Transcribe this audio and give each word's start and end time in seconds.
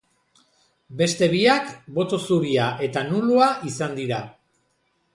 Beste 1.01 1.29
biak 1.33 1.69
boto 1.99 2.21
zuria 2.23 2.73
eta 2.89 3.07
nulua 3.13 3.55
izan 3.75 3.99
dira. 4.03 4.27